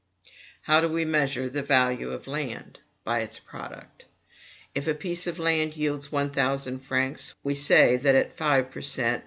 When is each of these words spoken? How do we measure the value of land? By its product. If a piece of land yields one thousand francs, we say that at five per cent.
How 0.63 0.81
do 0.81 0.89
we 0.89 1.05
measure 1.05 1.47
the 1.47 1.61
value 1.61 2.09
of 2.09 2.25
land? 2.25 2.79
By 3.03 3.19
its 3.19 3.37
product. 3.37 4.05
If 4.73 4.87
a 4.87 4.95
piece 4.95 5.27
of 5.27 5.37
land 5.37 5.77
yields 5.77 6.11
one 6.11 6.31
thousand 6.31 6.79
francs, 6.79 7.35
we 7.43 7.53
say 7.53 7.97
that 7.97 8.15
at 8.15 8.35
five 8.35 8.71
per 8.71 8.81
cent. 8.81 9.19